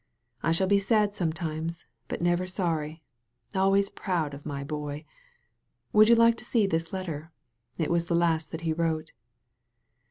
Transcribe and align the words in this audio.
I 0.41 0.51
shall 0.51 0.65
be 0.65 0.79
sad 0.79 1.13
sometimes, 1.13 1.85
but 2.07 2.23
never 2.23 2.47
sorry— 2.47 3.03
always 3.53 3.91
proud 3.91 4.33
of 4.33 4.47
my 4.47 4.63
boy. 4.63 5.05
Would 5.93 6.09
you 6.09 6.15
like 6.15 6.37
to 6.37 6.43
see 6.43 6.65
this 6.65 6.91
letter? 6.91 7.31
It 7.77 7.91
is 7.91 8.05
the 8.07 8.15
last 8.15 8.49
that 8.51 8.61
he 8.61 8.73
wrote." 8.73 9.11